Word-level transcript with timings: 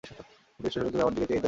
কিন্তু 0.07 0.23
স্টেশনে 0.59 0.89
তুমি 0.93 1.01
আমার 1.03 1.13
দিকে 1.15 1.19
চেয়েই 1.25 1.27
দেখোনি। 1.31 1.39